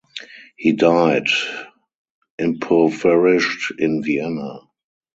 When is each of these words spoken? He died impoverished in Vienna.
He 0.57 0.71
died 0.71 1.27
impoverished 2.39 3.71
in 3.77 4.01
Vienna. 4.01 4.61